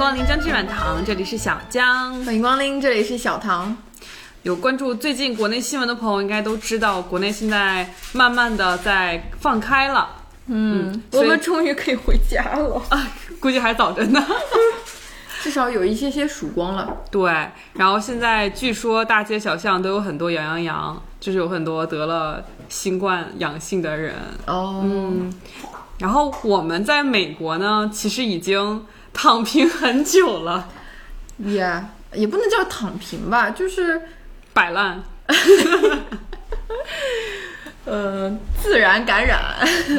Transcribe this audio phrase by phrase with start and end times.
[0.00, 2.24] 光临江之软糖，这里是小江。
[2.24, 3.76] 欢迎光临，这里是小唐。
[4.44, 10.08] 有关注最近国内新闻的朋友应该都知道，国内现在慢慢的在放开了，
[10.46, 13.08] 嗯，我们终于可以回家了， 啊，
[13.40, 14.26] 估计还早着呢。
[15.44, 16.96] 至少有一些些曙光了。
[17.10, 17.30] 对，
[17.74, 24.14] 然后现在据说大街小巷都有很多羊羊羊，就是有很多得了新冠阳性的人。
[24.46, 24.82] 哦，
[25.98, 28.82] 然后我们在美国呢，其实已经
[29.12, 30.68] 躺平很久了，
[31.38, 31.84] 也
[32.14, 34.00] 也不能叫躺平吧，就是
[34.52, 35.02] 摆烂。
[37.86, 38.30] 呃
[38.62, 39.40] 自然感染。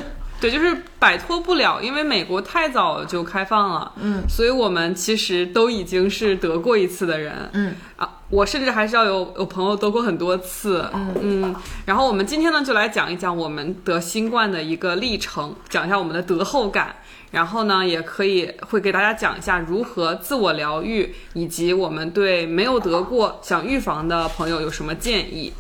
[0.42, 7.76] 对，就是摆脱不了，因为美国太早就开放了，嗯，所以我们其实都已经是得过一次的人，嗯。
[7.96, 10.90] 啊，我甚至还是要有有朋友得过很多次，
[11.22, 11.54] 嗯。
[11.86, 16.96] 然后我们今天呢就来讲一讲我们得新冠的一个历程，讲一下我们的得后感，
[17.32, 25.52] 然后呢也可以会给大家讲一下如何自我疗愈，以及我们对没有得过想预防的朋友有什么建议。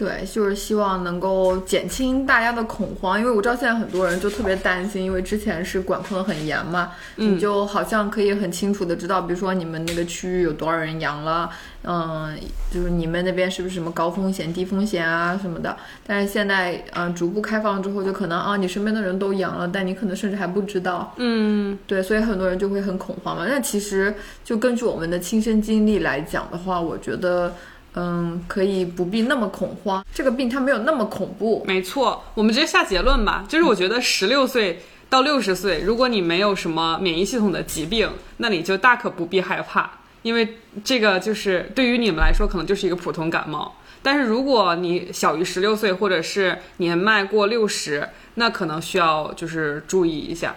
[0.00, 11.50] 对，就是希望能够减轻大家的恐慌，因为我知道现在很多人就特别担心，因为之前是管控的很严嘛，你就好像可以很清楚的知道，比如说你们那个区域有多少人阳了，
[11.84, 12.34] 嗯，
[12.72, 15.76] 就是你们那边是不是什么高风险、低风险啊什么的。
[16.06, 23.44] 但是现在，嗯，逐步开放之后，就可能啊，你身边的人都阳了，但你可能甚至还不知道，嗯，对，所以很多人就会很恐慌嘛。
[23.46, 27.54] 那其实就根据我们的亲身经历来讲的话，我觉得。
[27.94, 31.64] 嗯，可以不必那么恐慌，这个病它没有那么恐怖。
[31.66, 33.44] 没错，我们直接下结论吧。
[33.48, 39.90] 就是我觉得十六岁到六十岁，如果你没有什么免疫系统的疾病，那你就大可不必害怕，
[40.22, 43.76] 因为这个就是对于你们来说可能就是一个普通感冒。
[44.02, 50.54] 但是如果你小于十六岁，或者是年迈过六十，那可能需要就是注意一下。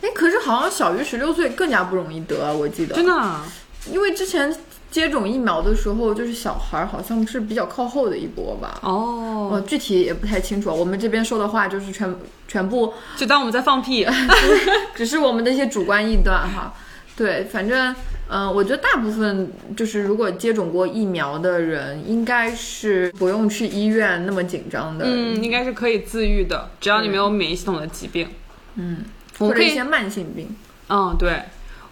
[0.00, 3.44] 哎，可是好像小于十六岁更加不容易得，我记得，真的啊，
[3.90, 4.54] 因为之前
[4.94, 8.78] 接种疫苗的时候，就是小孩儿好像是比较靠后的一波吧。
[8.80, 12.14] 哦，我具体也不太清楚，我们这边说的话就是全
[12.46, 14.06] 全部就当我们在放屁。
[14.94, 16.72] 只是我们的一些主观臆断哈。
[17.16, 17.92] 对，反正
[18.28, 28.28] 嗯、呃我觉得大部分就是如果接种过疫苗的人，应该是不用去医院那么紧张的，嗯，应该是可以自愈的，只要你没有免疫系统的疾病。
[28.76, 29.04] 嗯，
[29.38, 30.54] 我们可以或者一些慢性病。
[30.88, 31.42] 嗯，对，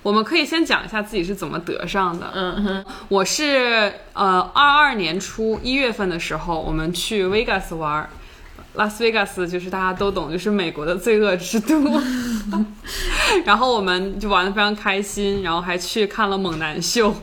[0.03, 2.31] 我们可以先讲一下自己是怎么得上的。
[2.35, 8.11] 嗯哼，我是呃二二年初一月份的时候，我们去 Vegas 玩儿。
[8.75, 12.01] 拉斯维加斯就是大家都懂，就是美国的罪恶之都。
[13.45, 17.15] 然后我们就玩的非常开心，然后还去看了猛男秀。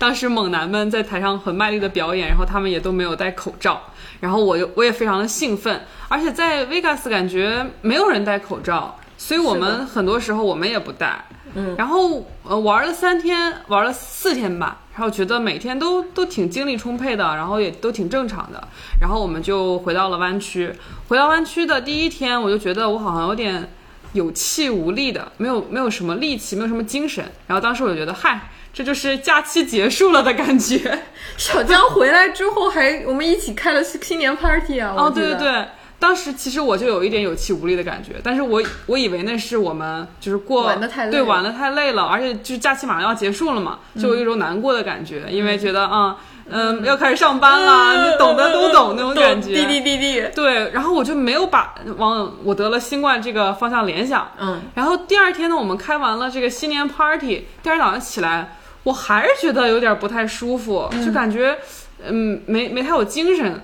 [0.00, 3.80] 当时猛男们在台上很卖力的表演，然后他们也都没有戴口罩，
[4.18, 11.24] 然后我就我也非常的兴奋，而且在 Vegas 感觉没有人戴口罩，所以我们很多时候我们也不戴。
[11.58, 18.68] 嗯，然后呃玩了三天，玩了四天吧，然后觉得每天都都挺精力充沛的，然后也都挺正常的。
[19.00, 20.70] 然后我们就回到了湾区。
[21.08, 23.68] 回到湾区的第一天，我就觉得我好像有点
[24.12, 27.24] 有气无力的，没有没有什么力气，没有什么精神。
[27.46, 30.98] 然后当时我就觉得，嗨，这就是假期结束了的感觉。
[31.38, 34.94] 小江回来之后还我们一起开了新年 party 啊！
[34.94, 35.64] 哦，对对对。
[35.98, 46.16] 当时其实我就有一点有气无力的感觉，但是我我以为那是我们就是过玩得太累对玩的太累了，而且就是假期马上要结束了嘛，就有一种难过的感觉，因为觉得啊
[46.48, 49.54] 嗯要开始上班了，你懂的都懂那种感觉。
[49.54, 50.28] 滴滴滴滴。
[50.34, 54.30] 对，然后我就没有把往我得了新冠这个方向联想。
[54.38, 61.58] 嗯，然后第二天呢，我们开完了这个新年 party，第二天早上起来，我还是觉得有点不太舒服，就感觉
[62.06, 63.60] 嗯没没太有精神，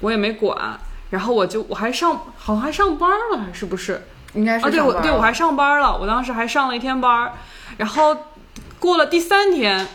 [0.00, 0.78] 我也没管。
[1.10, 4.02] 然后我就我还上好像还上班了，是不是？
[4.34, 7.32] 应该是啊，对，我对我还上班了，我当时还上了一天班儿，
[7.78, 8.16] 然后
[8.78, 9.86] 过了第三天，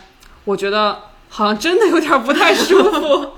[0.44, 0.98] 我觉得
[1.30, 3.30] 好像真的有点不太舒服，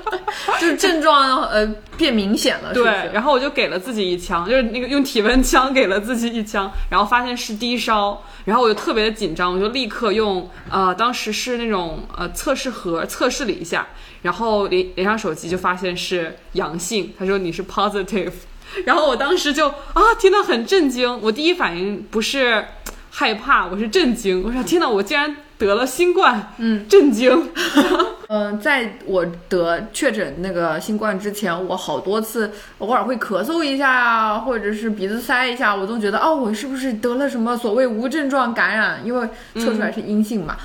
[0.58, 1.66] 就是症状呃
[1.98, 3.10] 变明显了，对，是？
[3.12, 13.86] 然后我就给了自己一枪，就是那个用体温枪给了自己一枪，然后发现是低烧，然后我就特别的紧张，我就立刻用呃当时是那种呃测试盒测试了一下，
[14.22, 18.32] 然后连连上手机就发现是阳性，他说你是 positive，
[18.84, 22.64] 然后我当时就啊听到很震惊，我第一反应不是
[23.10, 27.50] 害怕，我是震惊，我说天呐，我竟然得了新冠，嗯，震惊，
[28.28, 39.00] 嗯、在我得确诊那个新冠之前，我好多次偶尔会咳嗽一下啊，或者是鼻子塞一下，我都觉得哦，我是不是得了什么所谓无症状感染？
[39.04, 40.56] 因为测出来是阴性嘛。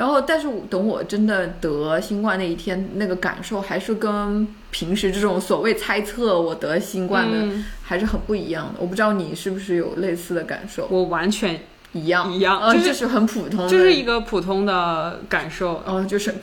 [0.00, 8.76] 然后，但是我等我真的得新冠那一天，那个感受还是跟平时这种所谓猜测我得新冠的嗯还是很不一样的。
[8.78, 10.86] 我不知道你是不是有类似的感受？
[10.88, 11.60] 我完全
[11.92, 15.74] 一样一样呃，就是就是很普通的，就是一个普通的感受。
[15.84, 16.34] 啊，就是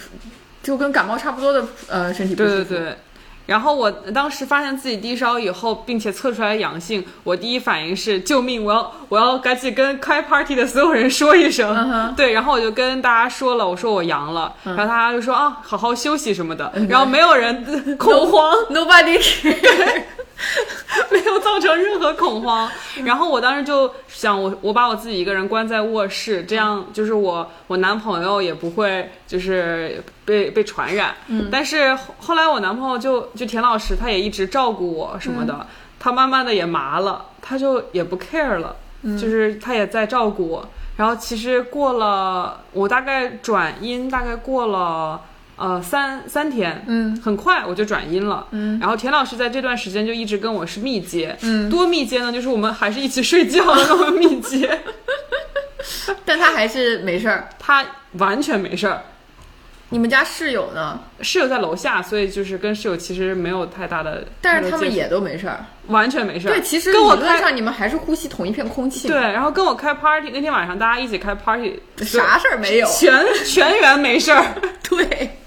[0.62, 2.56] 就跟感冒差不多的呃身体不舒服。
[2.58, 2.98] 对对对。
[3.48, 8.64] 然后我当时发现自己低烧以后，并且测出来阳性，我第一反应是救命！
[8.64, 12.14] 我要我要赶紧跟开 party 的所有人说一声。
[12.16, 18.54] 对，然后我就跟大家说了，我说我阳了，然后大家就说啊，好好休息什么的，嗯然后没有人恐慌。
[18.70, 20.04] Nobody care。
[21.12, 22.70] 没有造成任何恐慌。
[23.04, 31.16] 然后我当时就想我，我把我自己一个人关在卧室，这样就是我我男朋友也不会就是被被传染。
[31.28, 35.66] 嗯，但是后后来我男朋友就就田老师，他也一直照顾我什么的，
[36.00, 40.68] 他慢慢的也麻了，他就也不 care 了，就是他也在照顾我。
[40.98, 45.22] 然后其实过了，我大概转阴，大概过了。
[45.58, 54.80] 呃，三三天，嗯，很快我就转阴了，嗯，然后田老师在这段时间就一直跟我是密接，嗯，多密接呢，就是我们还是一起睡觉的那么密接，
[56.24, 57.50] 但他还是没事儿。
[57.58, 57.84] 他
[58.14, 59.02] 完全没事儿，
[59.90, 61.00] 你们家室友呢？
[61.22, 65.66] 室友在楼下，所以就是跟室友其实没有太大的，但是他们也都没事儿。
[65.88, 69.08] 完全没事儿，对，其实跟我理论开上你们还是呼吸同一片空气。
[69.08, 72.88] 对，，然后跟我开 party 那天晚上大家一起开 party，啥事儿没有。
[72.88, 74.46] 全全员没事儿。
[74.90, 75.38] 对，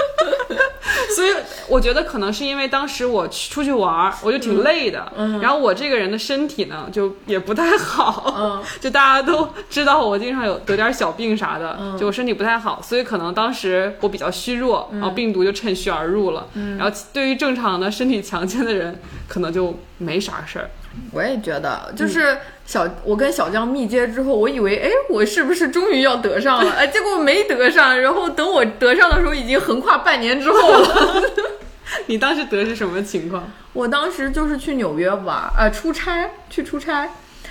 [1.14, 1.30] 所以
[1.68, 11.98] 我觉得可能是因为当时我去出去玩儿，我就挺累的，嗯，然后我这个人的身体呢就也不太好，嗯， 就大家都知道我经常有得点小病啥的，嗯。
[11.98, 18.98] 就我身体不太好，所以可能当时我比较虚弱，然后病毒就趁虚而入了，嗯，然后对于正常的身体强健的人，
[19.28, 20.70] 可能就没啥事儿，
[21.12, 22.38] 我也觉得，就是
[22.70, 26.70] 小、我跟小江密接之后，我以为哎，我是不是终于要得上了？
[26.70, 28.00] 哎，结果没得上。
[28.00, 31.22] 然后等我得上的时候，已经横跨半年之后了。
[32.06, 33.50] 你当时得是什么情况？
[33.72, 37.10] 我当时就是去纽约玩，呃，出差去出差，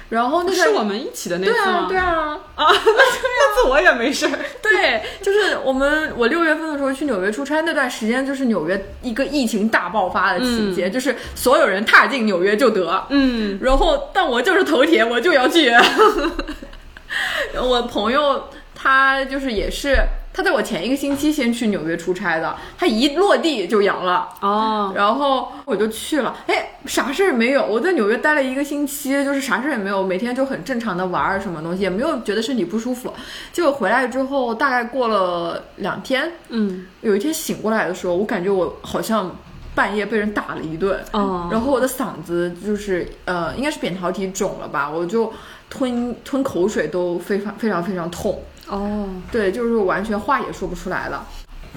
[0.09, 1.71] 然后那个是我们一起的那对次吗？
[1.71, 4.31] 啊对啊，啊， 那次我也没事儿。
[4.61, 15.71] 对，就是我们我六月份的时候去纽约出差那段时间，就是纽约一个疫情大爆发的期间，就是所有人踏进纽约就得，嗯，然后但我就是头铁，我就要去。
[17.61, 19.95] 我朋友他就是也是，
[20.31, 24.29] 他在我前一个星期先去纽约出差的，他一落地就阳了。
[24.41, 27.65] 哦，然后我就去了，哎，啥事儿没有。
[27.65, 33.13] 我在纽约待了一个星期，就是啥事儿也没有，每天就很正常的玩儿，什么东西也没有觉得身体不舒服。
[33.51, 39.35] 结果回来之后，大概过了两天，嗯，有一天醒过来的时候，我感觉我好像
[39.75, 45.31] 半夜被人打了一顿，哦，然后我的嗓子就是呃，应该是扁桃体肿了吧，我就
[45.69, 51.27] 吞吞口水都非常非常非常痛，哦，对，就是完全话也说不出来了。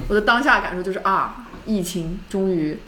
[0.08, 2.78] 我的当下感受就是啊，疫情终于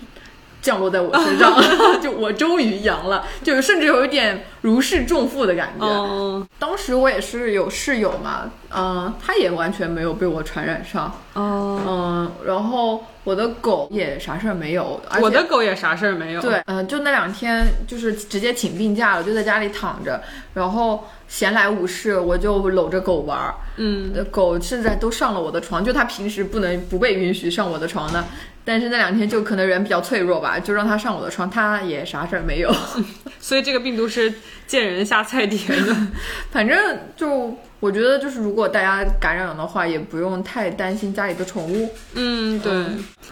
[0.64, 1.55] 降落在我身上，
[2.00, 5.87] 就我终于阳了，就甚至有一点如释重负的感觉。
[5.87, 16.40] 哦，当时我也是有室友嘛，嗯、他也完全没有被我传染上，哦，嗯，然后我的狗也啥事儿没有，我的狗也啥事儿没有。
[16.40, 20.22] 对，嗯、就那两天就是直接请病假了，就在家里躺着，
[20.55, 23.55] 然后闲来无事，我就搂着狗玩儿。
[23.76, 28.25] 嗯，呃狗现在都上了我的床，就它平时不能不被允许上我的床的，
[28.64, 32.75] 但是那两天就可能人比较脆弱吧，就让他上我的床，他也啥事儿没有。
[33.38, 34.32] 所以这个病毒是
[34.66, 35.96] 见人下菜碟的。
[36.50, 41.90] 反正就我觉得，就是如果大家感染了的话，也不用太担心家里的宠物。
[42.14, 42.73] 嗯，对。
[42.73, 42.87] 哦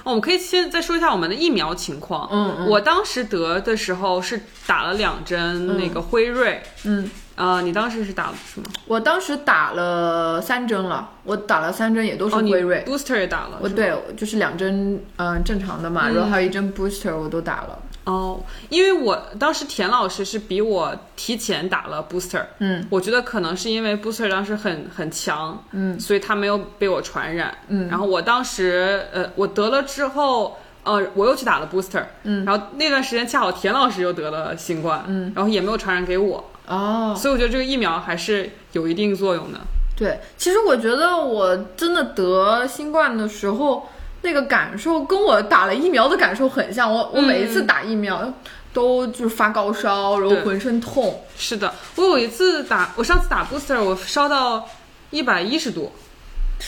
[0.04, 2.28] 我们可以先再说一下我们的疫苗情况。
[2.32, 6.60] 嗯嗯我当时得的时候是打了两针那个辉瑞。
[6.84, 8.66] 嗯，呃，你当时是打了什么？
[8.86, 12.84] 我当时打了三针了，我打了三针也都是辉瑞。
[12.86, 13.58] booster 也打了。
[13.60, 17.78] 我对，就是两针，嗯、正常的嘛，然后还有一针 booster 我都打了。
[18.04, 39.58] 哦，因为我当时田老师是比我提前打了 booster，嗯，我觉得可能是因为 booster 当时很很强，嗯，所以他没有被我传染，嗯然后我当时呃我得了之后，呃我又去打了 booster，嗯，然后那段时间恰好田老师又得了新冠，嗯，然后也没有传染给我，哦，所以我觉得这个疫苗还是有一定作用的。
[39.96, 43.88] 对，其实我觉得我真的得新冠的时候，
[44.22, 46.92] 那个感受跟我打了疫苗的感受很像。
[46.92, 48.32] 我我每一次打疫苗
[48.72, 51.22] 都就是发高烧，然后浑身痛。
[51.36, 54.66] 是的，我有一次打，我上次打 booster 我烧到
[55.10, 55.92] 一百一十度，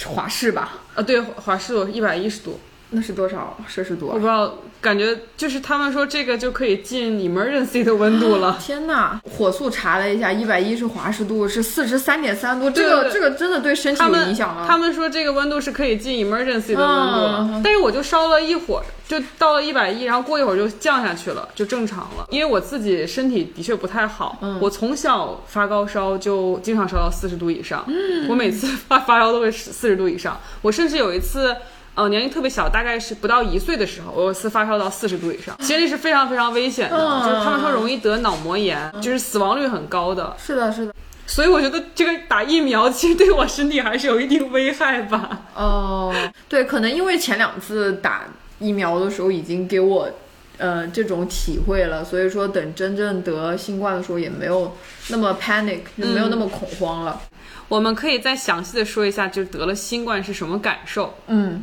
[0.07, 2.61] 华氏吧，啊对，华氏度一百一十度。
[2.95, 4.21] 那是多少摄氏度啊我不？
[4.21, 8.57] 知道，感觉就是他们说这个就可以进 emergency 的温度了。
[8.63, 14.67] 天呐，火速查了一下，一百一十华氏度是四十三点三度，这个这个真的对身体有影响了。
[14.69, 22.27] 他们说这个温度是可以进 emergency 的温度了，嗯但是我就烧了一会儿，就到了一百一，然后过一会儿就降下去了，就正常了。
[22.31, 27.85] 因为我自己身体的确不太好，嗯我从小发高烧就经常烧到四十度以上，
[28.29, 30.39] 我每次发发烧都会四十度以上。
[30.63, 31.57] 我甚至有一次。
[31.95, 40.37] 呃，年龄特别小，大概是不到一岁的时候，我有一次发烧到四十度以上，其实那是非常非常危险的，嗯就是他们说容易得脑膜炎，就是死亡率很高的。
[40.39, 40.95] 是的，是的。
[41.27, 45.43] 所以我觉得这个打疫苗其实对我身体还是有一定危害吧。
[45.55, 46.15] 哦，
[46.49, 48.25] 对，可能因为前两次打
[48.59, 50.11] 疫苗的时候已经给我，
[50.59, 54.77] 呃，这种体会了，所以说等真正得新冠的时候也没有
[55.09, 57.23] 那么 panic，就没有那么恐慌了。
[57.69, 61.15] 我们可以再详细的说一下，就是得了新冠是什么感受？
[61.29, 61.63] 嗯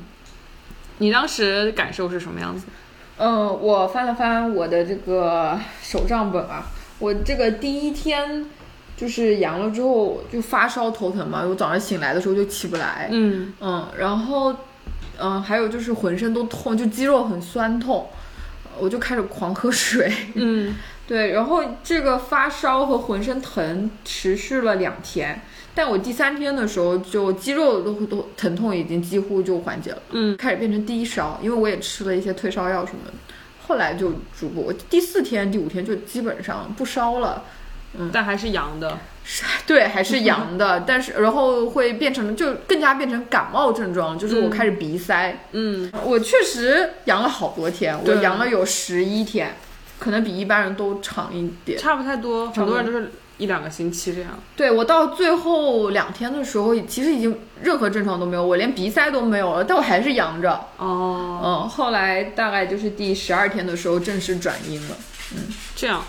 [1.02, 2.68] 你当时感受是什么样子？
[3.18, 6.68] 嗯，我翻了翻我的这个手账本啊，
[7.00, 8.46] 我这个第一天
[8.96, 13.10] 就是阳了之后就发烧头疼嘛，我早上醒来的时候就起不来。
[13.12, 14.56] 嗯嗯，然后，
[15.20, 18.08] 嗯，还有就是浑身都痛，就肌肉很酸痛，
[18.80, 20.12] 我就开始狂喝水。
[20.36, 20.76] 嗯
[21.08, 25.42] 对，然后这个发烧和浑身疼持续了两天，
[25.74, 33.14] 但我第三天的时候就肌肉都都疼痛已经几乎就缓解了，嗯，开始变成低烧，因为我也吃了一些退烧药什么的，
[33.68, 37.44] 后来就逐步，我第四天、第五天就基本上不烧了。
[37.94, 38.98] 嗯但还是阳的。
[39.68, 45.44] 对，还是阳的， 但是然后会变成就更加变成感冒症状，就是我开始鼻塞。
[45.52, 49.54] 嗯，我确实阳了好多天，我阳了有十一天，
[50.02, 51.78] 可能比一般人都长一点。
[51.78, 54.32] 差不太多，很多人都是一两个星期这样。
[54.56, 60.60] 对我到最后两天的时候，其实已经任何症状都没有，我连鼻塞都没有了，但我还是阳着。
[60.78, 64.96] 哦，嗯，后来大概就是第十二天的时候正式转阴了。
[65.36, 65.44] 嗯
[65.76, 66.04] 这样。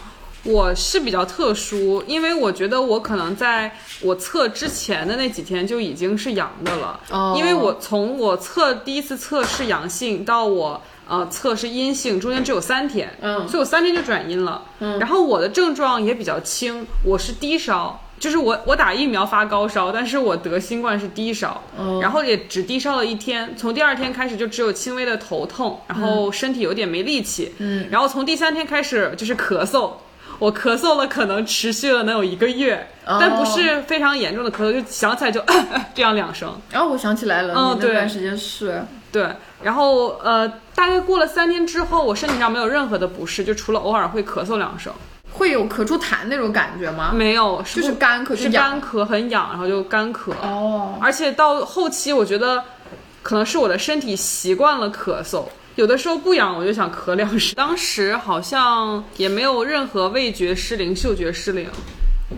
[0.44, 3.70] 我是比较特殊，因为我觉得我可能在
[4.00, 10.82] 我测之前的那几天就已经是阳的了，哦因为我从我测第一次测试阳性到我
[11.12, 13.47] 呃测试阴性中间只有三天，嗯。
[13.47, 14.62] 所以我三天就转阴了。
[14.81, 14.99] 嗯。
[14.99, 21.99] 然后我的症状也比较轻，我是低烧，就是我我打疫苗发高烧，但是我得新冠是低烧，哦。
[22.00, 29.92] 然后也只低烧了一天，从第二天开始就只有轻微的头痛，然后身体有点没力气，嗯，然后从第三天开始就是咳嗽。
[30.38, 33.19] 我咳嗽了，可能持续了能有一个月，哦。
[33.21, 35.40] 但不是非常严重的咳嗽，就想起来就
[35.95, 36.52] 这样两声。
[36.73, 39.28] 然后我想起来了，嗯对你那段时间是，对，
[39.62, 44.92] 然后呃，大概过了三天之后，我身体上没有任何的不适，就除了偶尔会咳嗽两声，
[45.33, 47.12] 会有咳出痰那种感觉吗？
[47.14, 50.33] 没有，就是干咳，是干咳，很痒，然后就干咳。
[50.42, 52.62] 哦，而且到后期，我觉得
[53.23, 55.45] 可能是我的身体习惯了咳嗽，
[55.76, 57.54] 有的时候不痒我就想咳两声。
[57.54, 61.69] 当时好像也没有任何味觉失灵、嗅觉失灵。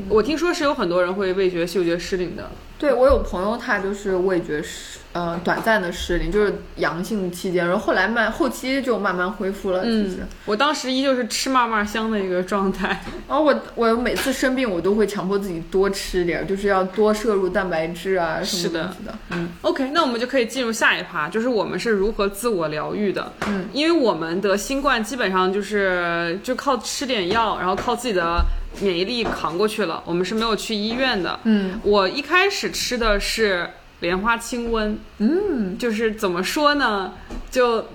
[0.08, 2.50] 我听说是有很多人会味觉、嗅觉失灵的。
[2.76, 9.84] 对我有朋友，他就是味觉失，呃，短暂的失灵，就是阳性期间，然后后来慢后期就慢慢恢复了。
[9.84, 12.88] 其实，嗯，我当时依旧是吃嘛嘛香的一个状态。
[13.28, 19.18] 然后我我每次生病，我都会强迫自己多吃点儿，就是要多摄入蛋白质啊什么的是的。
[19.30, 23.32] 嗯 OK，那我们就可以进入下一趴，就是我们是如何自我疗愈的。
[23.46, 28.44] 嗯，因为我们得新冠基本上就是就靠吃点药，然后靠自己的
[28.80, 31.38] 免疫力扛过去了，我们是没有去医院的。
[31.44, 37.14] 嗯我一开始吃的是莲花清瘟，嗯，就是怎么说呢，
[37.50, 37.86] 就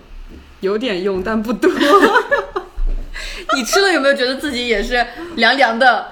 [0.61, 1.71] 有点用，但不多。
[3.55, 5.05] 你吃了有没有觉得自己也是
[5.35, 6.07] 凉凉的？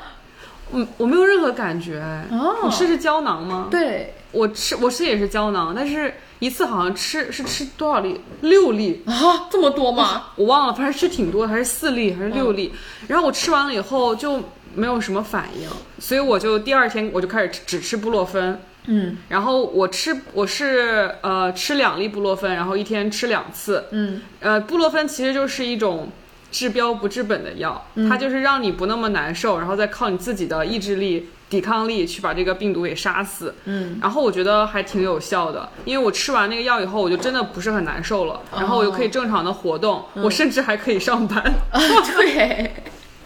[0.73, 2.01] 嗯，我没有任何感觉。
[2.31, 3.67] 哦你吃是胶囊吗？
[3.71, 8.19] 对我吃我吃也是胶囊，但是一次好像吃是吃多少粒？
[8.41, 9.03] 六粒。
[9.05, 10.31] 啊，这么多吗？
[10.35, 12.73] 我忘了，反正吃挺多的，还是四粒还是六粒。
[13.07, 14.41] 然后我吃完了以后就
[14.77, 15.67] 没有什么反应，
[15.99, 18.61] 所以我就第二天我就开始只吃布洛芬。
[18.85, 19.17] 嗯。
[19.29, 23.85] 然后我吃我是呃吃两粒布洛芬，然后一天吃两次。
[23.91, 24.21] 嗯。
[24.39, 26.09] 呃，布洛芬其实就是一种
[26.51, 33.55] 治标不治本的药，它就是让你不那么难受，然后再靠你自己的意志力、抵抗力去把这个病毒给杀死。
[33.65, 41.39] 嗯，然后我觉得还挺有效的，因为我吃完那个药以后，我就真的不是很难受了，然后我就可以正常的活动，我甚至还可以上班。
[41.71, 41.79] 啊，
[42.15, 42.71] 对，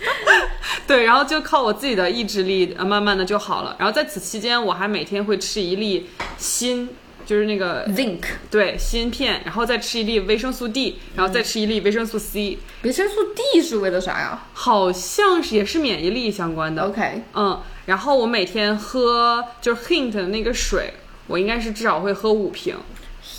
[0.87, 3.75] 对，然后就靠我自己的意志力，呃，慢慢的就好了。
[3.79, 6.89] 然后在此期间，我还每天会吃一粒锌，
[7.25, 16.83] 就是那个 zinc 对锌片，然后再吃一粒维生素 D，然后再吃一粒维生素 C，维生素 D 是为了啥呀好像是也是免疫力相关的。
[16.83, 20.93] ？OK，嗯，然后我每天喝就是 Hint 的那个水，
[21.27, 22.75] 我应该是至少会喝五瓶。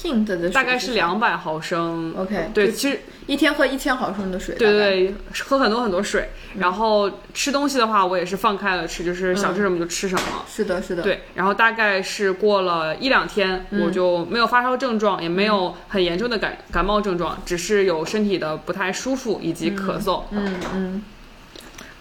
[0.03, 2.15] Hint 的水大概是两百毫升。
[2.17, 4.55] OK，对，其实一天喝一千毫升的水。
[4.57, 6.31] 对，对，喝很多很多水。
[6.59, 10.23] 然后吃东西的话，我也是放开了吃，就是想吃什么就吃什么。
[10.49, 11.03] 是的，是的。
[11.03, 20.25] 对，然后大概是过了一两天，我就没有发烧症状，也没有很严重的感感冒症状，只是有身体的不太舒服以及咳嗽。
[20.31, 21.03] 嗯嗯，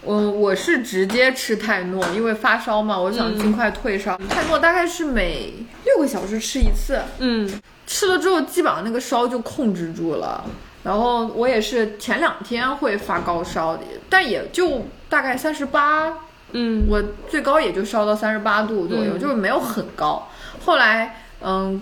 [0.03, 4.19] 我我是直接吃泰诺，因为发烧嘛，我想尽快退烧。
[4.29, 5.53] 泰诺大概是每
[5.85, 7.47] 六个小时吃一次，嗯
[7.85, 10.43] 吃了之后基本上那个烧就控制住了。
[10.83, 13.77] 然后我也是前两天会发高烧，
[14.09, 16.11] 但也就大概三十八，
[16.53, 20.27] 嗯我最高也就烧到三十八度左右，嗯就是没有很高。
[20.65, 21.81] 后来嗯。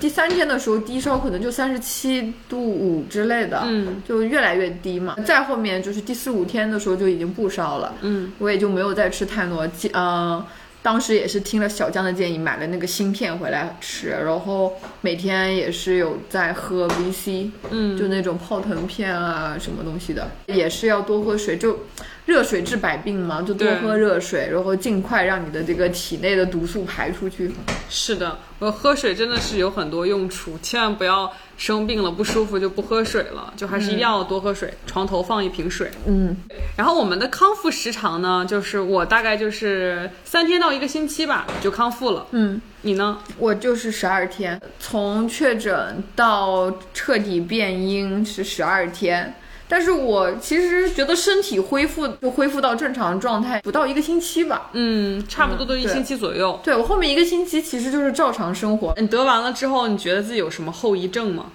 [0.00, 5.16] 第三天的时候，低烧可能就三十七度五之类的，嗯就越来越低嘛。
[5.24, 9.66] 再后面就是第四五天的时候就已经不烧了，嗯我也就没有再吃泰诺。
[9.66, 10.46] 嗯呃，
[10.82, 21.78] 当时也是听了小江的建议，买了那个芯片回来吃，然后每天也是有在喝 VC，嗯，就那种泡腾片啊什么东西的，也是要多喝水，就
[22.26, 27.52] 热水治百病嘛，就多喝热水，然后尽快让你的这个体内的毒素排出去。
[27.90, 35.90] 是的，我喝水真的是有很多用处，千万不要生病了不舒服就不喝水了，就还是一定要多喝水，床头放一瓶水。
[36.06, 36.34] 嗯，
[36.76, 42.26] 然后我们的康复时长呢，就是我大概就是三天到一个星期吧就康复了。
[42.30, 43.18] 嗯，你呢？
[43.36, 49.34] 我就是十二天，从确诊到彻底变阴是十二天。
[49.74, 54.70] 但是我其实觉得身体恢复就恢复到正常状态不到一个星期吧。
[54.72, 56.60] 嗯，差不多都一对星期左右。
[56.62, 58.94] 对我后面一个星期其实就是照常生活。
[58.98, 61.46] 你得完了之后，你觉得自己有什么后遗症吗？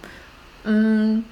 [0.65, 1.23] 嗯，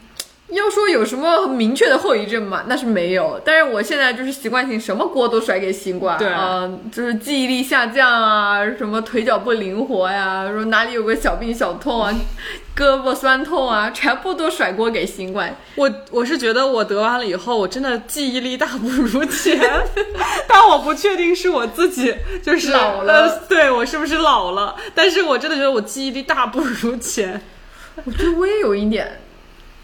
[0.50, 3.39] 要说有什么明确的后遗症嘛，那是没有。
[3.44, 12.13] 但是我现在就是习惯性什么锅都甩给新冠，对呃，就是记忆力下降啊，什么腿脚不灵活呀，说哪里有个小病小痛啊，
[12.77, 15.54] 胳膊酸痛啊，全部都甩锅给新冠。
[15.75, 19.60] 我我是觉得我得完了以后，我真的记忆力大不如前，
[20.48, 24.75] 但我不确定是我自己就是老了呃对我是不是老了？
[24.96, 27.42] 但是我真的觉得我记忆力大不如前。
[28.06, 29.20] 我觉得我也有一点。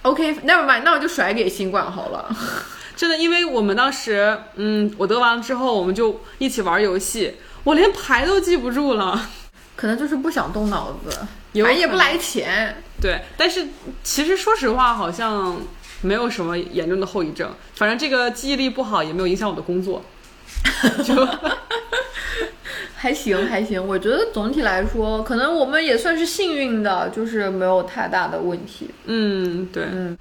[0.03, 2.29] OK，never mind，那我就甩给新冠好了。
[2.95, 9.29] 真的，因为我们当时，嗯，我得完了之后，我们就一起玩游戏，我连牌都记不住了。
[9.75, 11.10] 可能就是不想动脑子，
[11.54, 12.84] 反正也不来钱。
[13.01, 13.67] 对，但是
[14.04, 15.60] 其实说实话，好像
[16.01, 17.51] 没有什么严重的后遗症。
[17.75, 20.04] 反正这个记忆力不好也没有影响我的工作。
[21.04, 21.28] 就
[23.04, 28.89] 还行还行，我觉得总体来说，可能我们也算是幸运的，就是没有太大的问题。
[29.08, 30.18] 嗯，对，嗯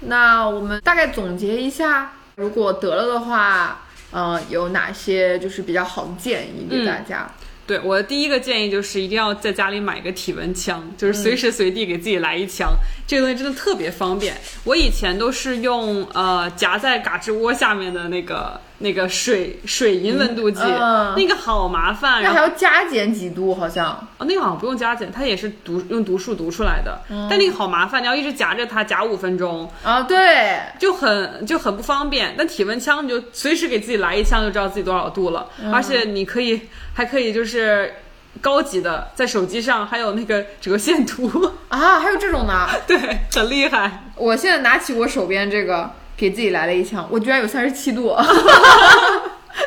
[0.00, 7.26] 那我们大概总结一下，如果得了的话，呃，有哪些就是比较好的建议给大家？
[7.66, 12.74] 对，我的第一个建议就是一定要在家里买一个体温枪，就是随时随地给自己来一枪。
[13.06, 14.36] 这个东西真的特别方便。
[14.64, 22.22] 我以前都是用呃夹在嘎吱窝下面的那个那个水水银温度计，嗯那个好麻烦。
[22.22, 23.92] 那还要加减几度，好像。
[24.18, 27.00] 哦，那个好像不用加减，它也是读用读数读出来的。
[27.10, 32.34] 嗯但那个好麻烦，你要一直夹着它，夹五分钟，啊，对，就很就很不方便。
[32.36, 35.46] 但体温枪你就随时给自己来一枪，就知道自己多少度了。
[35.62, 36.60] 嗯而且你可以
[36.92, 37.94] 还可以就是
[38.42, 42.68] 高级的，在手机上还有那个折线图，啊，还有这种呢。
[42.86, 42.98] 对，
[43.34, 44.04] 很厉害。
[44.14, 48.16] 我现在拿起我手边这个，给自己来了一枪，我居然有三十七度，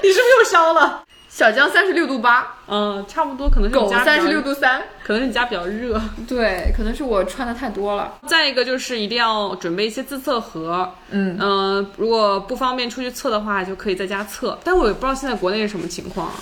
[0.02, 1.04] 你是不是又烧了？
[1.30, 4.82] 小江三十六度八，嗯，差不多，可能是你狗三十六，度三。
[5.04, 6.02] 可能是你家比较热。
[6.28, 8.16] 对，可能是我穿的太多了。
[8.28, 14.58] 再一个就是一定要准备一些自测盒，嗯嗯、如果不方便出去测的话，就可以在家测。
[14.64, 16.34] 但我也不知道现在国内是什么情况啊。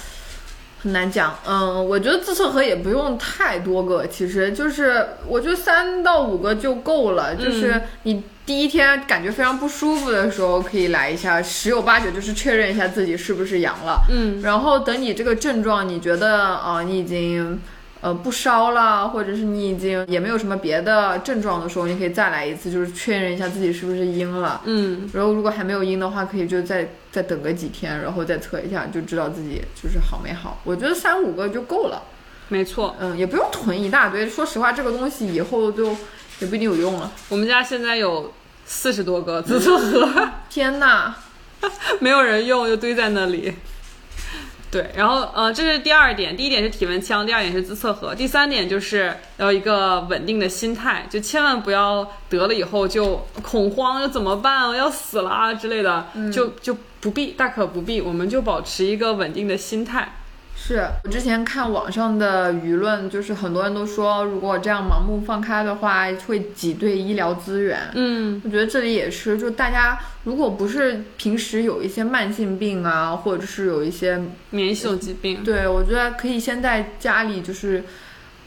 [0.88, 7.36] 很难讲，嗯，我觉得自测盒也不用太多个，其实就是我觉得三到五个就够了。
[7.36, 14.06] 就是你第一天感觉非常不舒服的时候，可以来一下，十有八九就是确认一下自己是不是阳了。
[14.10, 17.60] 嗯，然后等你这个症状，你觉得啊、你已经
[18.02, 24.62] 呃不烧了，或者是你已经也没有什么别的症状的时候，你可以再来一次，就是确认一下自己是不是阴了。
[24.66, 30.60] 嗯，然后如果还没有阴的话，可以就再再等个几天，然后再测一下，就知道自己就是好没好。
[30.64, 32.04] 我觉得三五个就够了，
[32.50, 32.96] 没错。
[33.00, 34.30] 嗯，也不用囤一大堆。
[34.30, 35.88] 说实话，这个东西以后就
[36.40, 37.12] 也不一定有用了。
[37.30, 38.32] 我们家现在有
[38.66, 41.16] 四十多个自测盒，天呐，
[42.00, 43.54] 没有人用，就堆在那里。
[44.70, 54.68] 对，然后呃，这是第二点，第一点是体温枪，第二点是自测盒，第三点就是要一个稳定的心态，就千万不要得了以后就恐慌，要怎么办？
[54.68, 60.14] 我要死了啊之类的，就就不必，大可不必，我们就保持一个稳定的心态。
[60.60, 67.80] 是我之前看网上的舆论，就是很多人都说，如果这样盲目放开的话，会挤兑医疗资源。
[67.94, 77.84] 嗯，我觉得这里也是，就大家如果不是平时有一些慢性病啊，或者是有一些免疫系统疾病，对我觉得可以先在家里就是。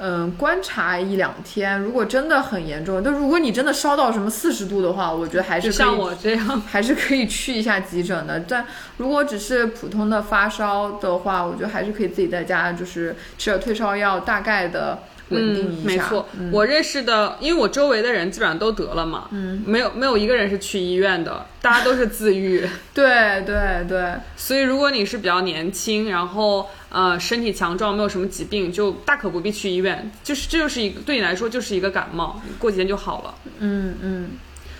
[0.03, 8.41] 嗯，观察一两天，如果真的很严重，但如果你真的烧到什么四十度的话，我觉得还是像我这样， 还是可以去一下急诊的。
[8.49, 8.65] 但
[8.97, 15.01] 如果只是普通的发烧的话，我觉得还是可以自己在家就是吃点退烧药，大概的
[15.31, 15.83] 稳定一下。
[15.83, 22.65] 嗯、没错，我认识的，因为我周围的人基本上都得了嘛，嗯，没有没有一个人是去医院的，大家都是自愈。
[22.95, 30.11] 对对对，所以如果你是比较年轻，然后呃身体强壮，没有什么疾病，就大可不必去医院。
[30.23, 33.35] 就是这就是一个对你来说就是一个感冒，过几天就好了。
[33.59, 34.31] 嗯嗯，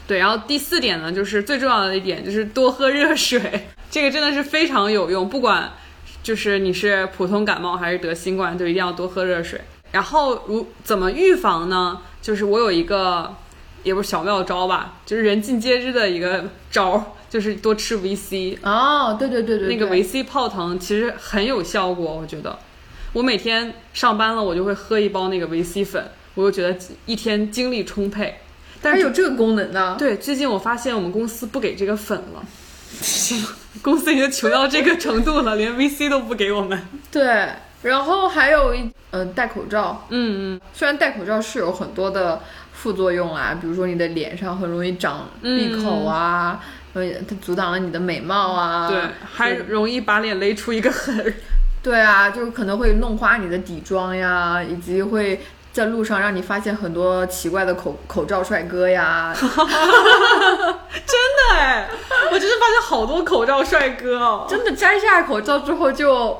[0.07, 0.19] 对。
[0.19, 3.41] 然后第四点呢，就是最重要的一点就是多喝热水，
[3.91, 5.71] 这个真的是非常有用，不管
[6.23, 9.61] 就是你是普通感冒还是得新冠，就一定要多喝热水。
[9.93, 12.01] 然后如怎么预防呢？
[12.23, 13.35] 就是我有一个
[13.83, 18.59] 也不是小妙招吧，就是人尽皆知的一个招，就是多吃维 C。
[18.63, 22.59] 哦，对对对对，那个维 C 泡腾其实很有效果，我觉得。
[23.13, 28.37] 我每天上班了，我就会喝一包那个维 C 粉，我就觉得一天精力充沛。
[28.83, 29.97] 但是有这个功能呢？
[29.99, 32.45] 对，最近我发现我们公司不给这个粉了，
[33.83, 36.81] 公司已经穷到这个程度了，连 VC 都不给我们。
[37.11, 37.49] 对，
[37.83, 40.07] 然后还有一嗯，戴口罩。
[40.11, 42.41] 嗯嗯，虽然戴口罩是有很多的
[42.73, 46.61] 副作用啊，比如说你的脸上很容易长闭口啊，
[46.93, 48.89] 呃、嗯，它阻挡了你的美貌啊。
[48.89, 49.01] 对，
[49.33, 51.35] 还容易把脸勒出一个痕。
[51.83, 55.41] 对啊，就是可能会弄花你的底妆呀，以及会
[55.81, 59.33] 在路上让你发现很多奇怪的口口罩帅哥呀。
[59.35, 61.89] 真的哎，
[62.31, 64.47] 我真的发现好多口罩帅哥哦。
[64.47, 66.39] 真的摘下口罩之后就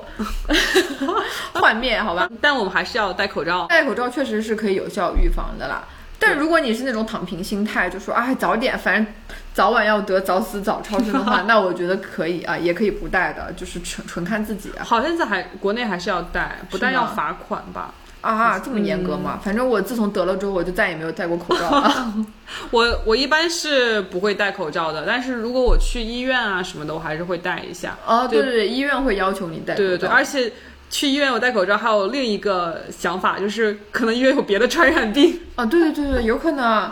[1.55, 2.29] 换面，好吧？
[2.39, 3.65] 但我们还是要戴口罩。
[3.71, 5.85] 戴口罩确实是可以有效预防的啦。
[6.19, 9.07] 但如果你是那种躺平心态，就说哎早点，反正
[9.55, 14.85] 早晚要得，早死早超生的话， 那我觉得可以啊，也可以不戴的，就是纯纯看自己啊。
[14.85, 17.95] 好像在还国内还是要戴，不戴要罚款吧？
[18.21, 19.41] 啊，这么严格吗？
[19.43, 22.15] 反正我自从得了之后，我就再也没有戴过口罩了。
[22.71, 27.97] 我我一般是不会戴口罩的，但是如果我去医院啊什么的，我还是会戴一下。
[28.07, 29.75] 哦，对对对，医院会要求你戴。
[29.75, 30.53] 对对对，而且。
[30.93, 35.65] 去医院我戴口罩，还有另一个想法，就是可能因为有别的传染病啊！
[35.65, 36.91] 对对对对，有可能。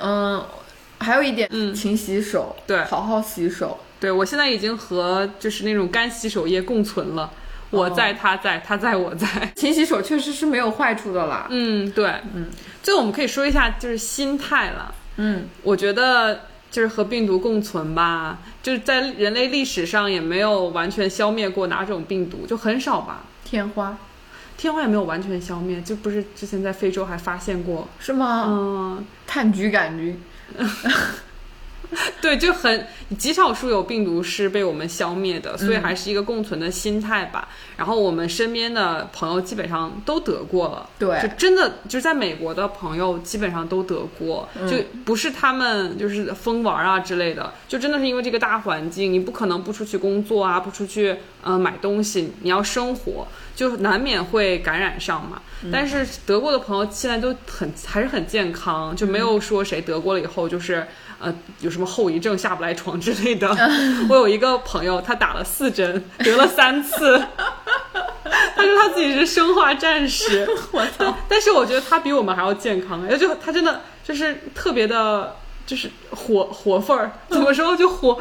[0.00, 0.40] 嗯，
[1.00, 3.80] 还有一点，嗯，勤洗手，对，好好洗手。
[3.98, 7.28] 对我现在已经和就是那种干洗手液共存了，
[7.72, 9.26] 我在，他在，他在我在。
[9.56, 11.48] 勤洗手确实是没有坏处的啦。
[11.50, 12.46] 嗯，对，嗯。
[12.82, 14.94] 最后我们可以说一下就是心态了。
[15.16, 16.42] 嗯，我觉得。
[16.72, 23.24] 就是和病毒共存吧，就是在人类历史上也没有完全消灭过哪种病毒，就很少吧。
[23.44, 23.94] 天花，
[24.56, 28.46] 天花也没有完全消灭，就不是之前在非洲还发现过，是吗？
[28.48, 30.18] 嗯，炭疽杆菌。
[32.20, 32.86] 对，就很
[33.18, 37.48] 极少数有病毒是被我们消灭的，所以还是一个共存的心态吧。
[37.76, 53.26] 然后我们身边的朋友基本上都得过了，对，就真的就是在美国的朋友基本上都得过，就不是他们就是疯玩啊之类的，就真的是因为这个大环境，你不可能不出去工作啊，不出去呃买东西，你要生活，
[53.56, 55.42] 就难免会感染上嘛。
[55.70, 60.86] 但是得过的朋友现在都很还是很健康，就没有说谁得过了以后就是
[61.22, 63.48] 呃有什么后遗症下不来床之类的。
[64.10, 67.22] 我有一个朋友，他打了四针，得了三次。
[68.54, 71.14] 他说他自己是生化战士， 我操！
[71.28, 78.20] 但是我觉得他比我们还要健康，也就他真的就是特别的，就是活活份儿，怎么说就活，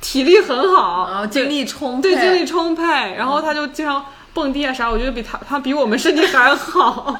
[0.00, 2.82] 体力很好，然后精力充沛，对，精力充沛。
[3.16, 4.04] 然后他就经常
[4.34, 7.16] 蹦迪啊啥，我觉得比他他比我们身体还好。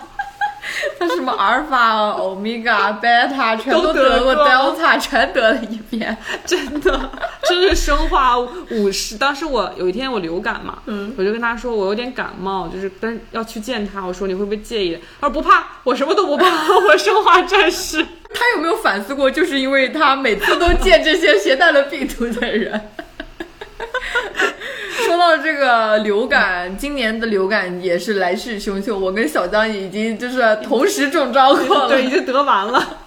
[0.98, 7.10] 他什么阿尔法、欧米伽、贝塔全都得过，Delta 全得了一遍， 真的，
[7.48, 9.16] 真是生化武士。
[9.16, 14.98] 当时我有一天我流感嘛，嗯，我就跟他说我有点感冒，就是但要去见他，我说你会不会介意？
[15.20, 16.46] 他说不怕，我什么都不怕，
[16.88, 18.04] 我生化战士。
[18.34, 22.90] 他有没有反思过，就是因为他每次都见这些携带了病毒的人？
[25.04, 28.96] 说到这个流感，今年的流感也是来势汹汹。
[28.96, 32.98] 我跟小江已经就是同时中招过了，对，已经得完了。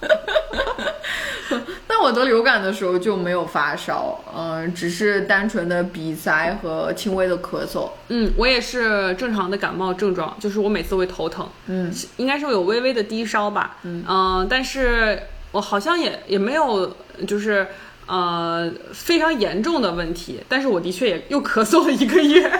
[1.86, 7.90] 但我得流感的时候就没有发烧，嗯，只是单纯的鼻塞和轻微的咳嗽。
[8.08, 17.66] 嗯，我也是正常的感冒症状，就是我每次会头疼，嗯，应该是有微微的低烧吧，嗯，但是我好像也也没有就是。
[18.10, 22.50] 呃，非常严重的问题，但是我的确也又咳嗽了一个月。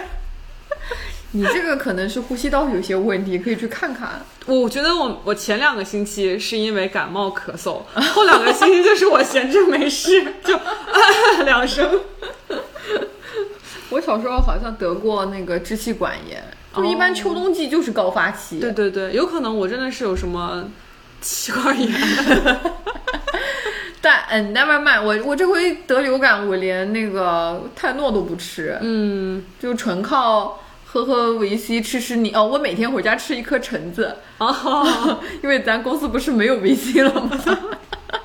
[1.33, 4.25] 你这个可能是呼吸道有些问题，可以去看看。
[4.45, 7.81] 我觉得我我前两个星期是因为感冒咳嗽，
[8.13, 10.63] 后两个星期就是我闲着没事 就啊
[11.43, 11.99] 两声。
[13.89, 16.41] 我小时候好像得过那个支气管炎，
[16.73, 18.57] 就一般秋冬季就是高发期。
[18.57, 20.69] 对对对，有可能我真的是有什么
[21.19, 21.91] 气管炎。
[24.01, 32.43] 但嗯，never mind，我我这回得流感，我连那个泰诺都不吃，嗯，就纯靠喝喝维 C，吃吃你哦。
[32.43, 37.31] 我每天回家吃一颗橙子，哦， 因为咱公司不是没有维 C 了吗？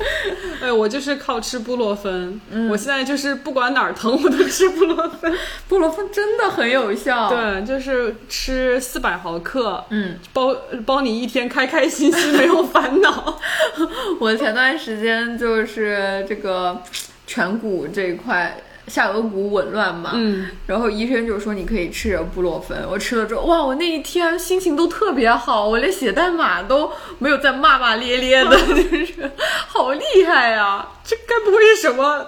[0.62, 5.32] 哎，我就是靠吃布洛芬，我现在就是不管哪儿疼我都吃布洛芬。
[5.68, 7.28] 布洛芬真的很有效。
[7.28, 10.54] 对，就是吃四百毫克，嗯，包
[10.86, 13.38] 包你一天开开心心，没有烦恼。
[14.20, 16.82] 我前段时间就是这个
[17.28, 18.56] 颧骨这一块。
[18.88, 22.76] 下颌骨紊乱嘛，嗯，然后医生就说你可以吃布洛芬。
[22.90, 29.30] 我吃了之后，哇，我那一天心情都特别好，我连写代码都没有再骂骂咧咧的， 就是
[29.66, 30.86] 好厉害呀！
[31.04, 32.26] 这该不会是什么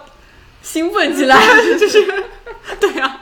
[0.63, 1.37] 兴奋起来？
[1.79, 2.07] 就是
[2.79, 3.21] 对呀。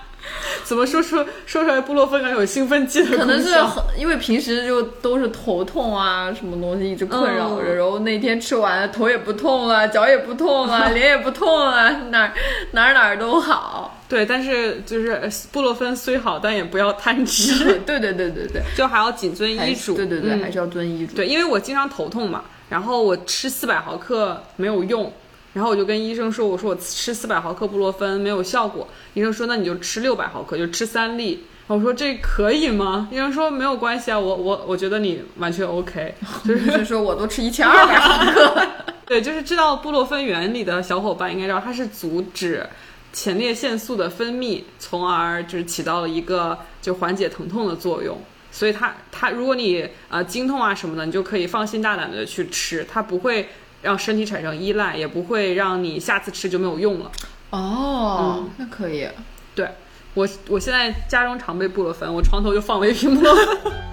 [0.69, 3.49] 怎么说说说出来布洛芬还有兴奋剂的可能是
[3.97, 12.31] 因为平时就都是头痛啊，什么东西一直困扰着，然后那天吃完头也不痛了，脚也不痛了， 脸也不痛了，哪
[12.73, 13.99] 哪哪都好。
[14.11, 17.79] 对，但是就是布洛芬虽好，但也不要贪吃。
[17.87, 19.95] 对对对对对，就还要谨遵医嘱。
[19.97, 21.15] 对对对，还是要遵医嘱。
[21.17, 25.11] 对，因为我经常头痛嘛，然后我吃四百毫克没有用。
[25.59, 36.15] 然后我就跟医生说：“我说我吃四百毫克布洛芬没有效果。”医生说：“那你就吃六百毫克，就吃三粒。”我说：“这可以吗？”医生说：“没有关系啊，我我我觉得你完全 OK。
[36.47, 38.67] ”就是说我都吃一千二百毫克。
[39.05, 42.65] 对，就是知道布洛芬原理的小伙伴应该知道，它是阻止
[43.13, 48.17] 前列腺素的分泌，从而就是起到了一个就缓解疼痛的作用。
[48.53, 53.49] 所以它它如果你呃经痛啊什么的，你就可以放心大胆的去吃，它不会。
[53.81, 57.13] 让身体产生依赖，也不会让你下次吃就没有用了。
[57.51, 59.09] 哦，那可以。
[59.55, 59.69] 对，
[60.15, 63.49] 我我现在家中常备布洛芬，我床头就放了一瓶布洛芬。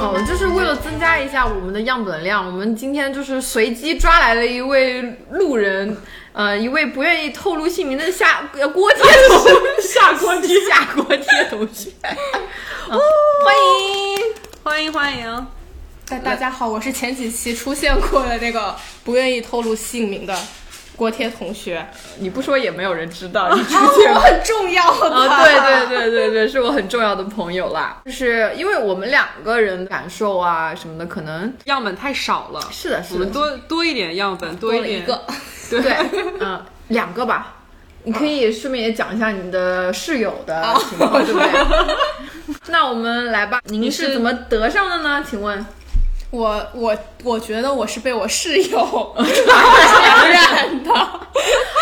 [0.00, 5.96] 哦，就是为了增加一下我们的样本量，我们今天就是随机抓来了一位路人。
[6.38, 14.22] 呃，一位不愿意透露姓名的下 锅贴同学，下锅贴，下锅贴同学， 欢迎
[14.62, 15.46] 欢迎欢迎！
[16.06, 20.38] 大大家好，我是前几期出现过的那个不愿意透露姓名的
[20.98, 21.86] 锅贴同学。
[22.18, 25.42] 你不说也没有人知道， 你出现我很重要啊！
[25.44, 28.02] 对对对对对，是我很重要的朋友啦。
[28.04, 32.60] 就是因为我们两个人感受啊什么的，可能样本太少了。
[32.70, 35.06] 是的，是的，我们多多一点样本，多一点。
[35.70, 35.80] 对，
[36.40, 37.54] 嗯，两个吧，
[38.04, 41.96] 你可以顺便也讲一下你的室友的情况，对不对？
[42.68, 45.22] 那我们来吧，您是怎么得上的呢？
[45.28, 45.64] 请问，
[46.30, 50.94] 我我我觉得我是被我室友 传染的。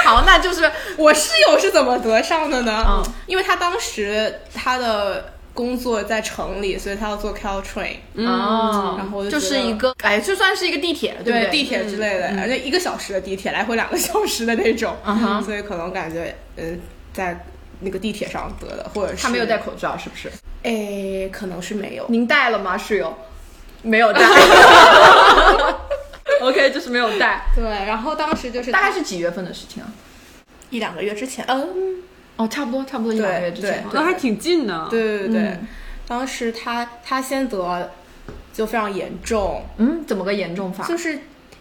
[0.04, 2.84] 好，那就是 我室友是怎么得上的呢？
[2.88, 5.32] 嗯，因为他当时他的。
[5.56, 11.50] 工作在城里，所以他要坐 Caltrain，哦，然后就是一个，哎，就算是一个地铁，对对？
[11.50, 14.94] 地铁之类的，而且一个小时的地铁，来回两个小时的那种，
[15.42, 16.78] 所以可能感觉，嗯，
[17.14, 17.42] 在
[17.80, 20.30] 那个地铁上得的，或者是他没有戴口罩，是不是？
[20.62, 22.04] 哎，可能是没有。
[22.10, 23.16] 您戴了吗，室友？
[23.86, 24.20] 没有带。
[26.42, 27.46] OK，就是没有带。
[27.54, 29.88] 对，然后当时就是大概是几月份的事情啊？
[30.70, 31.44] 一两个月之前。
[31.48, 32.02] 嗯。
[32.36, 34.88] 哦，差不多，差不多一两个月之前，那还挺近的。
[34.90, 35.56] 对对对，
[36.06, 37.90] 当时他他先得，
[38.52, 39.64] 就非常严重。
[39.78, 40.86] 嗯，怎么个严重法？
[40.86, 41.18] 就是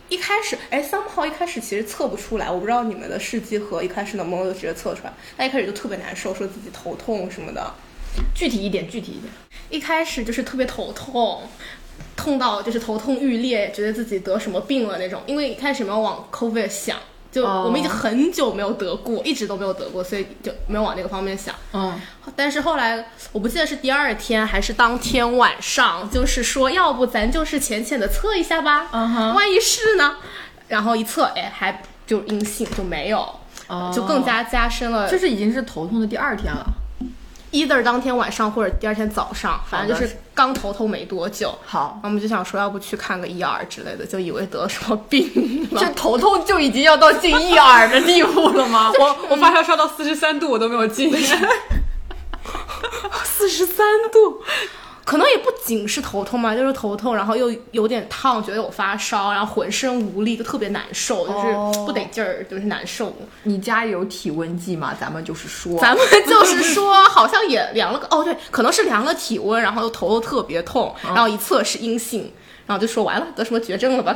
[0.09, 5.13] 一开始，哎，三号一开始其实测不出来，我不知道你们的试剂盒一开始能不能直接测出来。
[5.37, 7.73] 他一开始就特别难受，说自己头痛什么的。
[8.33, 9.31] 具体一点，具体一点。
[9.69, 11.43] 一开始就是特别头痛，
[12.15, 15.21] 痛到就是头痛欲裂，觉得自己得什么病了那种。
[15.25, 16.97] 因为一开始没有往 COVID 想。
[17.31, 21.53] 就我们已经很久没有得过，一直都没有得过，所以就没有往那个方面想。
[21.73, 21.99] 嗯，
[22.33, 28.87] 但是后来我不记得是第二天还是当天晚上，就是说要不咱就是浅浅的测一下吧，
[29.33, 30.15] 万一是呢？
[30.69, 33.27] 然后一测，哎，还就阴性，就没有，
[33.93, 36.65] 就更加加深了，就是已经是头痛的第二天了。
[37.55, 41.57] Either 当天晚上或者第二天早上，反正就是刚头痛没多久。
[41.65, 45.67] 好，我们就想说，要不去看个 ER 之类的，就以为得了什么病。
[45.77, 48.91] 这头痛就已经要到进 ER 的地步了吗？
[48.99, 51.09] 我我发烧烧到四十三度，我都没有进。
[53.23, 54.41] 四十三度，
[55.05, 63.15] 可能也不仅是头痛嘛，就是头痛，然后又有点烫，觉得有发烧，然后浑身无力，就特别难受，就是哦不得劲儿，就是难受。
[63.43, 64.95] 你家有体温计吗？
[64.99, 72.33] 咱们就是说，咱们就是说，好像也量了个，哦对，可能是量了体温，然后又头又特别痛，然后一测是阴性，
[72.65, 74.15] 然后就说完了，得什么绝症了吧？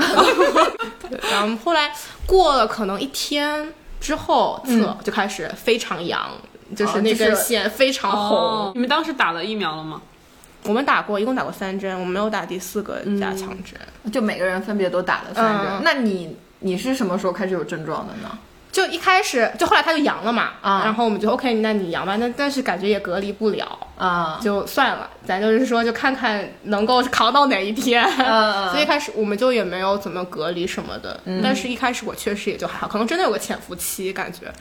[1.31, 1.93] 然后后来
[2.25, 3.71] 过了可能一天
[4.01, 6.31] 之后测就开始非常阳，
[6.75, 8.37] 就是那根线非常红。
[8.37, 10.01] 哦，你们当时打了疫苗了吗？
[10.63, 14.11] 我们打过，一共打过三针，我们没有打第四个加强针。
[14.11, 15.67] 就每个人分别都打了三针。
[15.71, 15.81] 嗯。
[15.83, 18.37] 那你你是什么时候开始有症状的呢？
[18.71, 20.83] 就一开始，就后来他就阳了嘛，啊。
[20.83, 28.03] 然后我们就 OK，那你阳吧，那但是感觉也隔离不了，啊，就算了，咱就是说就看看能够扛到哪一天。
[28.19, 34.51] 嗯 所以一开始我们就也没有怎么隔离什么的，但是一开始我确实也就还好，可能真的有个潜伏期，感觉。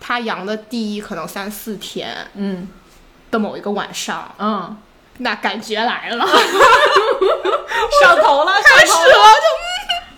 [0.00, 2.66] 他阳的第一可能三四天嗯。
[3.30, 4.76] 的某一个晚上，嗯，
[5.20, 6.26] 那感觉来了，
[8.02, 9.14] 上头了，开始了。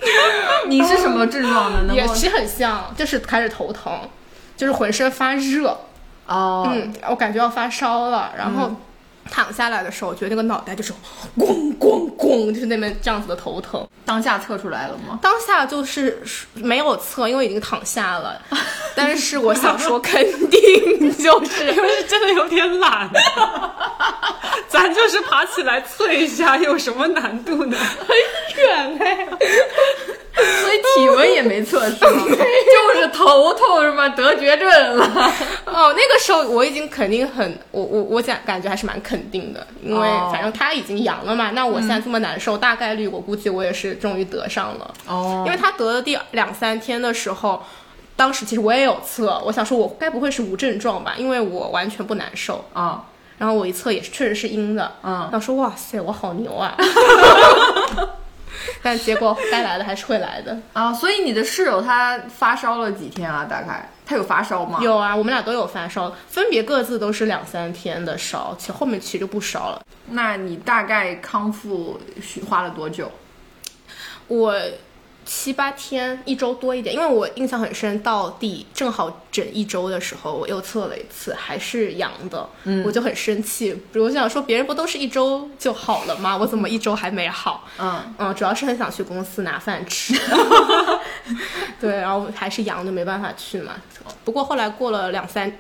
[0.03, 1.95] 就你是什么症状呢？
[1.95, 4.09] 也是很像，就是开始头疼，
[4.57, 5.79] 就是浑身发热，
[6.27, 8.71] 哦，嗯，我感觉要发烧了，然后
[9.31, 10.93] 躺下来的时候，我觉得那个脑袋就是
[11.39, 13.87] 咣咣咣，就是那边这样子的头疼。
[14.05, 15.19] 当下测出来了吗？
[15.23, 16.23] 当下就是
[16.55, 18.41] 没有测，因为已经躺下了，
[18.95, 23.09] 但是我想说肯定就是 因为是真的有点懒，
[24.69, 27.77] 咱就是爬起来测一下，有什么难度呢？
[28.57, 29.27] 远哎，
[30.35, 32.25] 所以体温也没测是吗？
[32.29, 34.09] 就是头痛是吗？
[34.11, 35.33] 得绝症了。
[35.75, 44.95] 哦，那个时候我已经肯定很，我我我感感觉还是蛮肯定的，因为哦反正他已经阳了嘛，那我现在这么难受，大概率我估计我也是终于得上了。
[45.07, 47.63] 哦因为他得了第两三天的时候，
[48.15, 52.65] 当时其实我也有测，我想说我该不会是无症状吧，因为我完全不难受。
[52.73, 53.05] 啊
[53.39, 56.77] 然后我一测也是确实是阴的，嗯然后说哇塞，我好牛啊！
[58.83, 60.59] 但结果该来的还是会来的。
[60.73, 60.93] 啊！
[60.93, 63.45] 所以你的室友他发烧了几天啊？
[63.45, 64.79] 大概他有发烧吗？。
[64.83, 69.83] 有啊，我们俩都有发烧，分别各自都是两三天的烧，其后面其实就不烧了。
[70.11, 73.11] 那你大概康复需花了多久？
[74.29, 74.55] 我
[75.25, 83.73] 七八天，一周多一点，因为我印象很深，到第正好整一周的时候，我又测了一次，还是阳的，嗯我就很生气。
[83.93, 86.37] 比如我想说，别人不都是一周就好了吗？
[86.41, 87.69] 我怎么一周还没好？
[87.79, 90.15] 嗯，嗯，主要是很想去公司拿饭吃，
[91.81, 93.73] 对，然后还是阳的，没办法去嘛。
[94.25, 95.53] 不过后来过了两三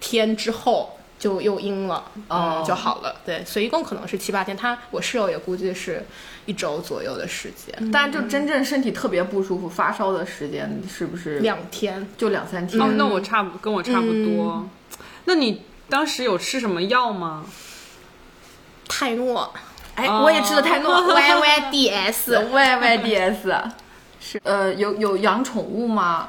[0.00, 0.97] 天之后。
[1.18, 3.16] 就又阴了，哦嗯，就好了。
[3.26, 4.56] 对，所以一共可能是七八天。
[4.56, 6.04] 他我室友也估计是
[6.46, 12.06] 一周左右的时间，但就真正身体特别不舒服、发烧的时间是不是两天。
[12.16, 12.80] 就两三天？
[12.80, 14.68] 哦，那我差不跟我差不多。
[15.24, 17.44] 那你当时有吃什么药吗？
[18.88, 19.52] 泰诺
[19.96, 23.54] 哎，哦我也吃了泰诺 Y Y D S Y Y D S，
[24.20, 26.28] 是呃，有有养宠物吗？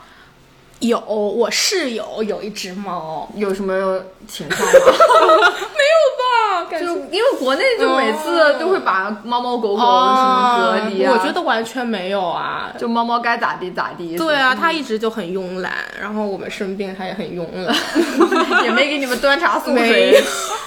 [0.80, 4.74] 有，我室友有一只猫，有什么情况吗？
[5.76, 12.72] 没有吧就因为国内就每次都会把猫猫狗狗什么隔离啊，我觉得完全没有啊。
[12.78, 14.16] 就猫猫该咋地咋地。
[14.18, 17.76] 对啊，它一直就很慵懒，然后我们生病它也很慵懒。
[18.64, 20.22] 也没给你们端茶送水，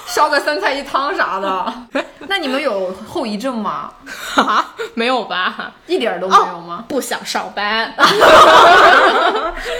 [0.07, 1.73] 烧个三菜一汤啥的。
[2.27, 3.91] 那你们有后遗症吗？
[4.35, 5.71] 哈，没有吧？
[5.87, 6.83] 一点儿都没有吗？
[6.87, 7.93] 不想上班。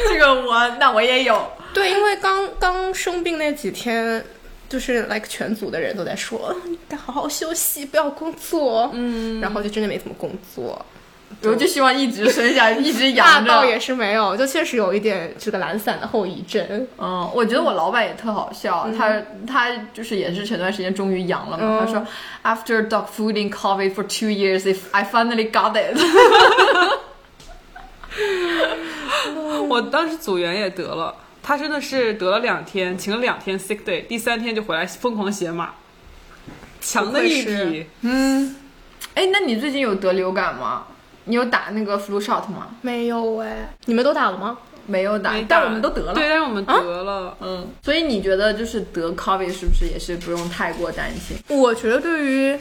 [0.08, 1.52] 这个我那我也有。
[1.74, 4.24] 对，因为刚刚生病那几天，
[4.70, 8.92] 就是 like 全组的人都在说，你该好好休息，不要工作。
[8.94, 10.86] 嗯，然后就真的没怎么工作。
[11.42, 13.50] 我就希望一直生下， 一直养着。
[13.50, 16.88] 倒也是没有，就确实有一点这个懒散的后遗症。
[17.00, 21.84] 嗯，我觉得我老板也特好笑，他他就是也是前段时间终于阳了嘛。
[21.84, 22.06] 他说
[22.44, 25.98] ，After dog fooding COVID for two years, if I finally got it。
[29.74, 35.74] 我当时组员也得了，他真的是得了两天，请了两天 sick day，第三天就回来疯狂写码，
[36.80, 37.88] 强的一批。
[38.02, 38.56] 嗯，
[39.16, 40.86] 哎，那你最近有得流感吗？
[41.26, 42.68] 你有打那个 flu shot 吗？
[42.82, 44.60] 没有哎，你们都打了吗？
[44.86, 46.14] 没有打，打但我们都得了。
[46.14, 47.36] 对，但是我们得了。
[47.42, 51.38] 嗯，所以你觉得就是得 COVID 是不是也是不用太过担心？
[51.48, 52.60] 我觉得对于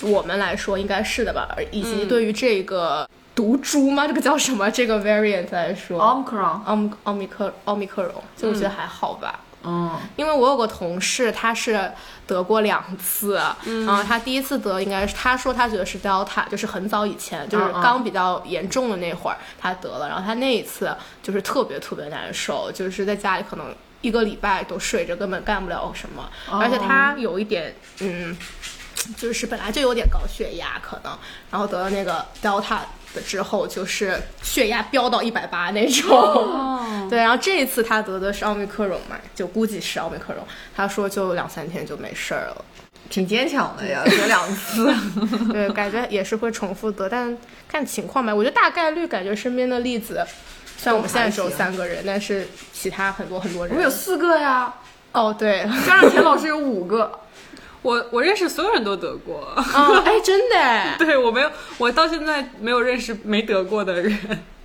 [0.00, 3.06] 我们来说应该是的吧，以及对于这个
[3.40, 4.06] 毒株吗？
[4.06, 4.68] 这个叫什么？
[4.70, 9.40] 这个 variant 来说 Omicron，奥密奥密克奥密克戎，就我觉得还好吧。
[9.62, 11.90] 嗯，因为我有个同事，他是
[12.26, 28.36] 得过两次，嗯，他第一次得应该是他说他觉得是 Delta，就是很早以前，就是刚比较严重的那会儿他得了，然后他那一次就是特别特别难受，就是在家里可能一个礼拜都睡着，根本干不了什么，而且他有一点嗯。
[29.16, 31.16] 就是本来就有点高血压，可能，
[31.50, 32.78] 然后得了那个 Delta
[33.14, 36.10] 的之后，就是血压飙到一百八那种。
[36.10, 40.44] 哦， 对，然后这一次他得的是奥密克戎嘛，就估计是奥密克戎。
[40.76, 42.64] 他说就两三天就没事儿了。
[43.08, 44.94] 挺坚强的呀，得两次。
[45.50, 47.36] 对，感觉也是会重复得，但
[47.66, 48.32] 看情况吧。
[48.32, 50.24] 我觉得大概率感觉身边的例子，
[50.76, 53.74] 虽然我们现在只有三个人，但是其他很多很多人。
[53.74, 54.72] 我们有四个呀，
[55.10, 57.10] 哦，对，加上田老师有五个。
[57.82, 64.18] 我我认识所有人都得过，哦，哎，真的哎， 对我没有，我到现在没有认识没得过的人。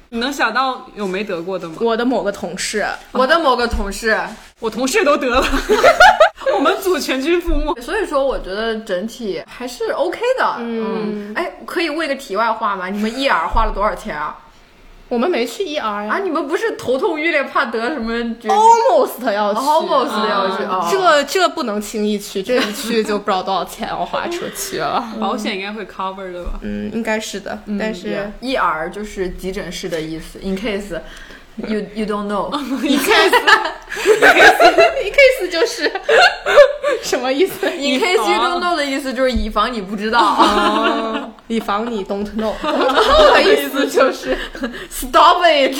[0.09, 1.75] 你能想到有没得过的吗？
[1.81, 4.17] 我的某个同事，我的某个同事，
[4.61, 5.43] 我同事都得了，
[6.55, 7.81] 我们组全军覆没。
[7.81, 10.55] 所以说，我觉得整体还是 OK 的。
[10.59, 12.87] 嗯，哎，可以问个题外话吗？
[12.87, 14.37] 你们一耳花了多少钱啊？
[15.07, 18.11] 我们没去 ER 呀、啊，你们不是头痛欲裂，怕得什么
[18.47, 19.59] almost 要去。
[19.59, 20.87] Almost 要去啊哦。
[20.91, 25.03] 这这不能轻易去，这一去就不知道多少钱要花出去了。
[25.21, 26.59] 保险应该会 cover 的吧？
[26.61, 30.99] 嗯，应该是的，但是 ER 就是急诊室的意思，in case
[31.57, 34.17] you you don't know，in case，In
[35.11, 35.89] case 就是
[37.03, 40.19] 什么意思？in case you don't know 的意思就是以防你不知道。
[40.19, 44.37] 哦，以防你 don't know， 的意思就是。
[44.89, 45.75] Stop it！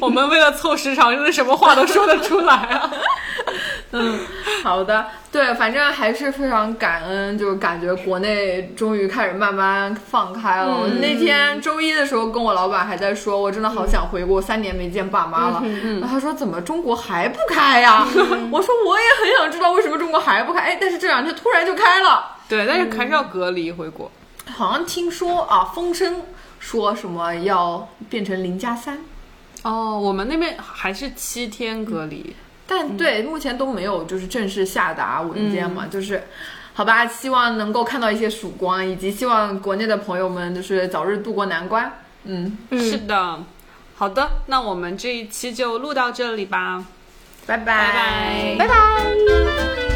[0.00, 2.90] 我们为了凑时长，真的什么话都说得出来啊！
[3.96, 4.18] 嗯，
[4.64, 10.68] 好的，对，反正还是非常感恩，就是感觉国内终于开始慢慢放开了。
[10.68, 15.62] 我那天周一的时候跟我老板还在说，我真的好想回国，三年没见爸妈了。
[16.00, 18.04] 然后他说怎么中国还不开呀？
[18.50, 24.10] 我说我也很想知道为什么中国还不开，哎，但是这两天突然就开了，对，但是还是要隔离回国。
[24.46, 26.22] 好像听说啊，风声
[26.58, 28.98] 说什么要变成零加三。
[29.62, 32.34] 哦，我们那边还是七天隔离。
[32.66, 36.24] 但对，目前都没有就是正式下达文件嘛，就是，
[36.72, 41.92] 好吧，希望能够看到一些曙光，以及希望国内的朋友们就是早日渡过难关。
[42.24, 43.44] 嗯，是的，
[43.96, 46.84] 好的，那我们这一期就录到这里吧，
[47.46, 48.56] 拜拜。
[48.58, 48.66] 拜拜。
[48.66, 49.93] 拜拜。